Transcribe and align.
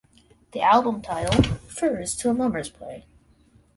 The 0.53 0.61
album 0.61 1.03
title 1.03 1.39
refers 1.53 2.15
to 2.15 2.31
a 2.31 2.33
Mummers 2.33 2.69
play. 2.71 3.05